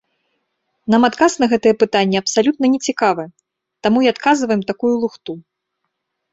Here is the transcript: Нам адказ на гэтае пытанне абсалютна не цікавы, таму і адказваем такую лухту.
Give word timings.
Нам 0.93 1.01
адказ 1.09 1.31
на 1.43 1.49
гэтае 1.51 1.73
пытанне 1.83 2.17
абсалютна 2.23 2.65
не 2.77 2.81
цікавы, 2.89 3.29
таму 3.85 3.97
і 4.09 4.13
адказваем 4.15 4.61
такую 4.75 4.95
лухту. 5.07 5.33